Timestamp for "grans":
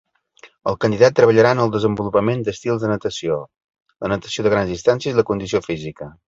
4.55-4.73